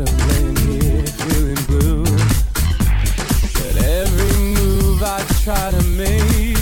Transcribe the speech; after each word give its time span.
laying 0.00 0.56
here 0.56 1.06
feeling 1.06 1.64
blue. 1.66 2.04
But 3.54 3.76
every 3.84 4.38
move 4.54 5.02
I 5.02 5.22
try 5.44 5.70
to 5.70 5.82
make, 5.96 6.56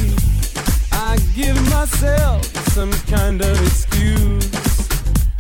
I 0.93 1.17
give 1.35 1.57
myself 1.71 2.45
some 2.73 2.93
kind 3.07 3.41
of 3.41 3.61
excuse. 3.67 4.51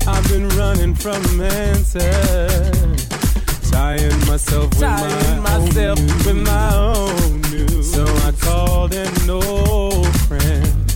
I've 0.06 0.28
been 0.28 0.48
running 0.50 0.94
from 0.94 1.22
answers, 1.40 3.08
tying 3.70 4.18
myself 4.26 4.70
with 4.70 4.82
my 4.82 5.40
myself 5.40 5.98
own 5.98 6.06
with 6.24 6.46
my 6.46 6.74
own 6.74 7.40
news. 7.50 7.92
So 7.92 8.04
I 8.04 8.32
called 8.40 8.94
an 8.94 9.30
old 9.30 10.08
friend 10.28 10.88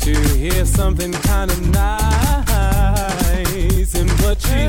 to 0.00 0.14
hear 0.36 0.64
something 0.66 1.12
kind 1.12 1.50
of 1.50 1.60
nice. 1.70 2.04
And 3.94 4.10
what 4.22 4.40
she 4.40 4.68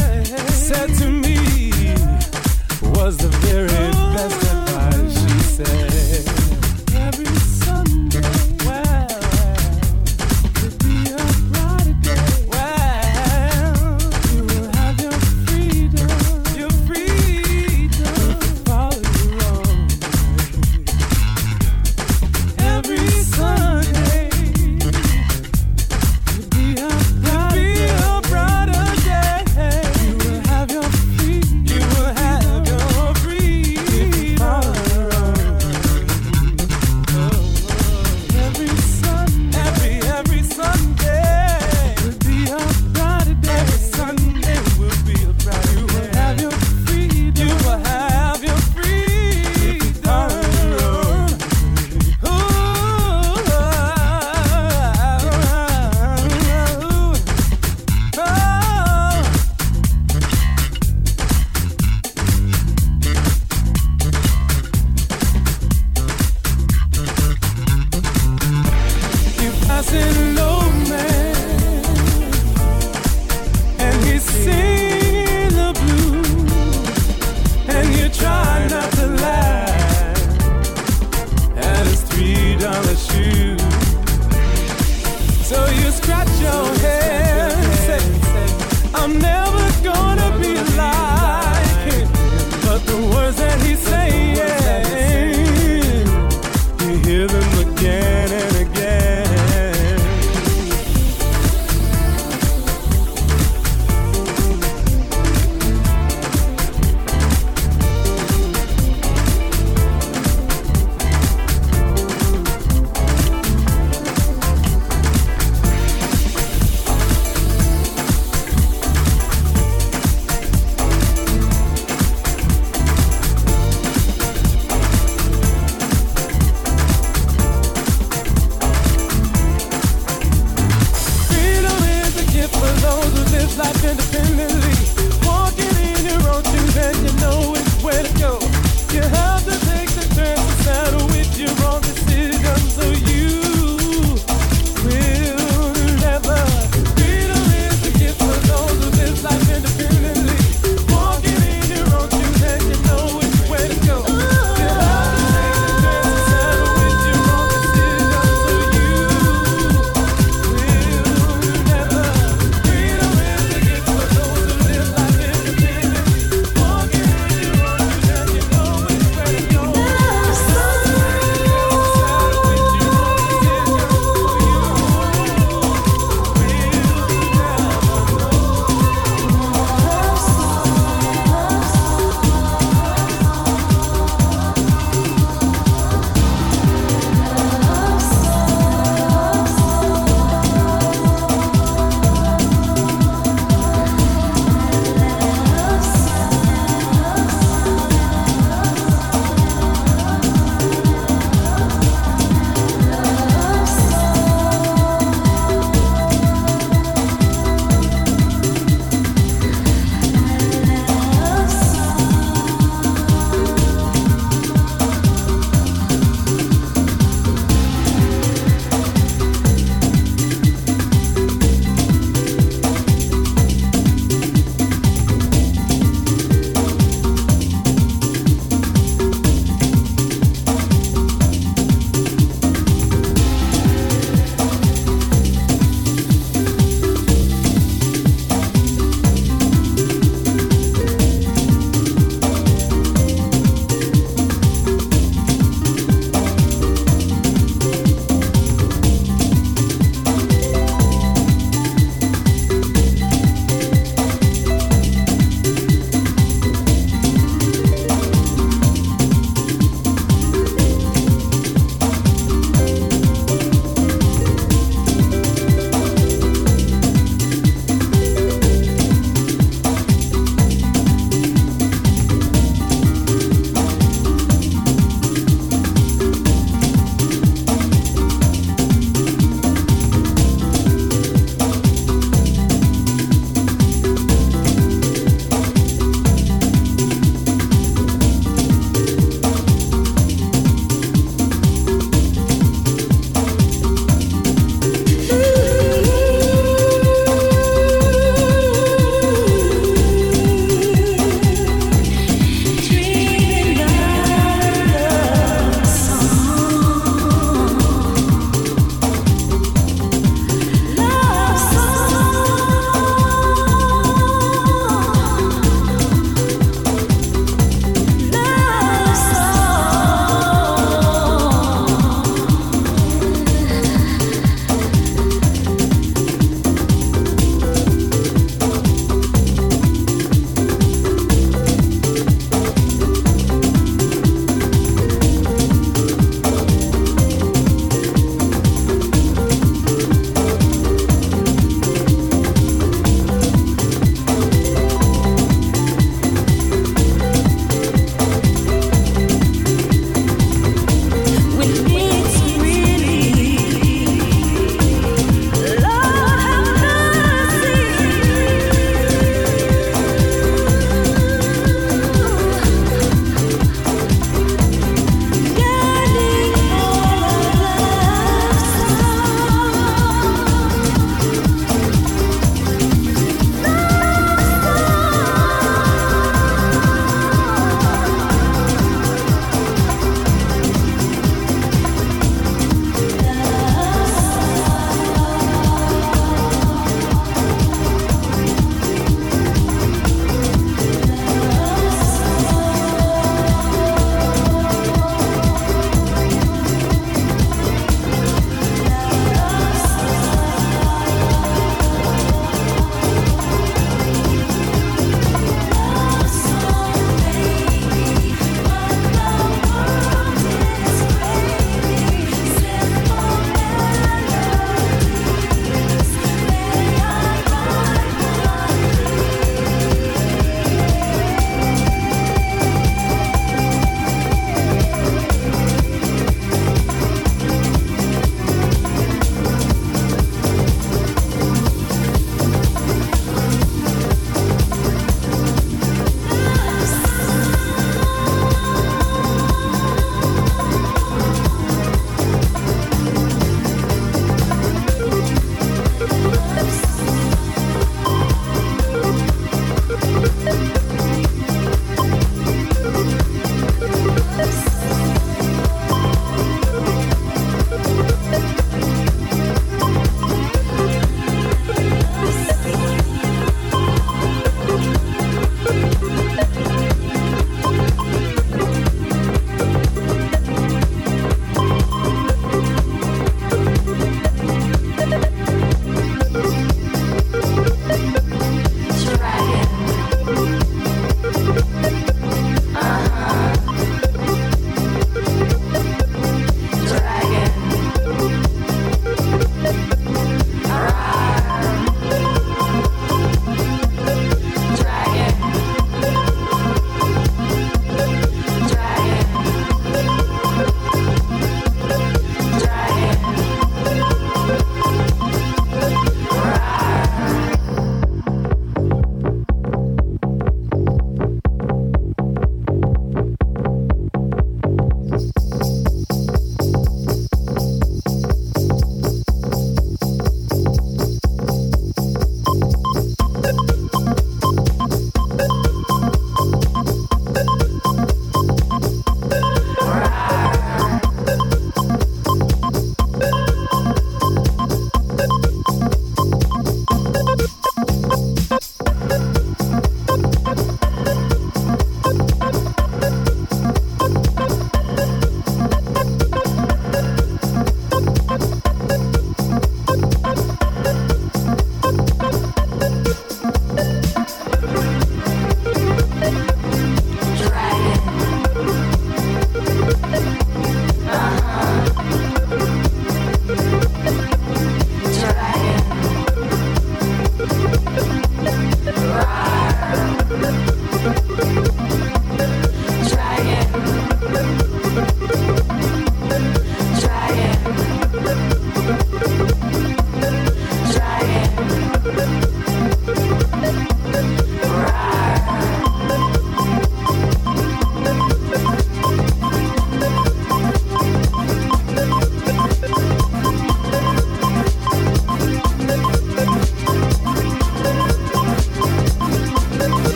said 0.54 0.90
to 1.00 1.10
me 1.10 1.25
was 2.96 3.18
the 3.18 3.28
very 3.46 3.68
best 4.16 4.42
advice. 4.44 5.14
She 5.32 5.40
said, 5.40 6.45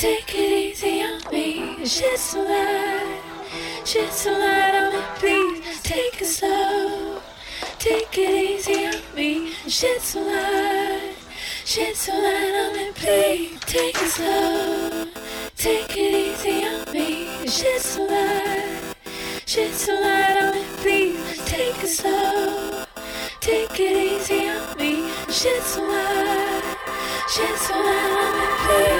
Take 0.00 0.34
it 0.34 0.50
easy 0.50 1.02
on 1.02 1.20
me. 1.30 1.76
It's 1.82 2.00
just 2.00 2.34
a 2.34 2.40
lot. 2.40 3.84
Just 3.84 4.26
a 4.26 4.32
lot 4.32 4.74
on 4.74 4.94
me, 4.94 5.02
please. 5.16 5.82
Take 5.82 6.22
it 6.22 6.24
slow. 6.24 7.20
Take 7.78 8.16
it 8.16 8.30
easy 8.30 8.86
on 8.86 9.14
me. 9.14 9.52
It's 9.66 9.78
just 9.78 10.16
a 10.16 10.20
lot. 10.20 11.14
Just 11.66 12.08
a 12.08 12.12
lot 12.12 12.54
on 12.62 12.76
me, 12.78 12.92
please. 12.94 13.60
Take 13.66 13.94
it 13.96 14.10
slow. 14.10 15.04
Take 15.54 15.94
it 15.94 16.14
easy 16.14 16.64
on 16.64 16.94
me. 16.94 17.28
It's 17.44 17.60
just 17.62 17.98
a 17.98 18.02
lot. 18.02 18.96
Just 19.44 19.86
a 19.90 19.92
lot 19.92 20.36
on 20.44 20.54
me, 20.54 20.64
please. 20.78 21.44
Take 21.44 21.84
it 21.84 21.88
slow. 21.88 22.86
Take 23.40 23.78
it 23.78 23.96
easy 24.14 24.48
on 24.48 24.78
me. 24.78 25.10
It's 25.28 25.42
just 25.42 25.76
a 25.76 25.82
lot. 25.82 26.64
Just 27.36 27.70
a 27.70 27.74
lot 27.74 28.12
on 28.24 28.40
me, 28.40 28.46
please. 28.64 28.99